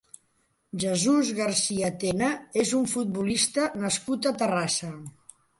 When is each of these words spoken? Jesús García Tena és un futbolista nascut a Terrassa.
Jesús 0.83 1.29
García 1.41 1.91
Tena 2.03 2.31
és 2.63 2.73
un 2.79 2.89
futbolista 2.97 3.71
nascut 3.85 4.31
a 4.33 4.37
Terrassa. 4.45 4.95